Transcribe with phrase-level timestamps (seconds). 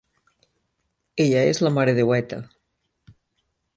[1.25, 2.41] Ella és la Maredeueta.